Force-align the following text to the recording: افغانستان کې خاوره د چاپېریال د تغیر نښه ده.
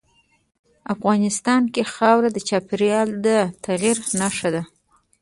افغانستان 0.93 1.61
کې 1.73 1.81
خاوره 1.93 2.29
د 2.33 2.37
چاپېریال 2.47 3.09
د 3.25 3.27
تغیر 3.65 3.97
نښه 4.19 4.49
ده. 4.55 4.63